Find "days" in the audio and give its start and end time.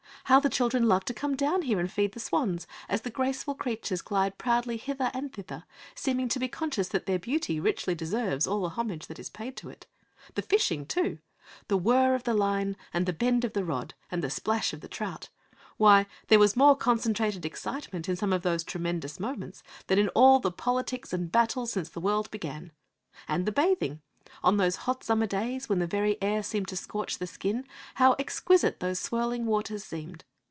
25.25-25.67